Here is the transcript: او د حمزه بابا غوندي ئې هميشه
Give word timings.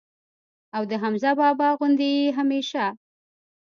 او 0.75 0.83
د 0.91 0.91
حمزه 1.01 1.31
بابا 1.39 1.67
غوندي 1.77 2.09
ئې 2.19 2.27
هميشه 2.37 2.85